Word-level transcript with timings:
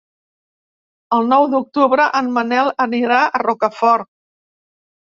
El 1.17 1.29
nou 1.35 1.45
d'octubre 1.51 2.09
en 2.23 2.33
Manel 2.39 2.75
anirà 2.87 3.23
a 3.31 3.47
Rocafort. 3.47 4.15